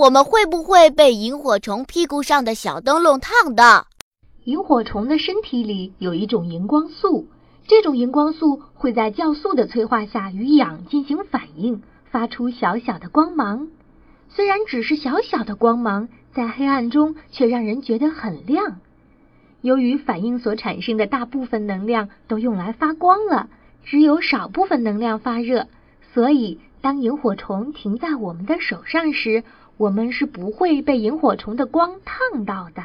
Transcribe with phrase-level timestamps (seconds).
[0.00, 3.86] 我们会不会被萤火虫屁股上的小灯笼烫到？
[4.44, 7.28] 萤火虫的身体里有一种荧光素，
[7.66, 13.68] 这种荧光素会在酵素的催化下与氧进行反应，发出小小的光芒。
[14.30, 18.78] 虽然只是小小的光芒，在黑暗中却让人觉得很亮。
[19.60, 23.50] 由于反应所产生的大部分能量都用来发光了，
[23.84, 25.66] 只有少部分能量发热，
[26.14, 29.44] 所以当萤火虫停在我们的手上时，
[29.80, 32.84] 我们是不会被萤火虫的光烫到的。